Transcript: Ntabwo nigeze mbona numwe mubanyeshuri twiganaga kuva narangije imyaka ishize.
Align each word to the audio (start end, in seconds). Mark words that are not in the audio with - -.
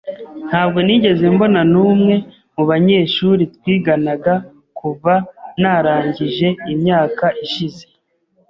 Ntabwo 0.49 0.79
nigeze 0.85 1.23
mbona 1.33 1.61
numwe 1.73 2.15
mubanyeshuri 2.55 3.43
twiganaga 3.55 4.33
kuva 4.79 5.13
narangije 5.61 6.47
imyaka 6.73 7.25
ishize. 7.45 7.83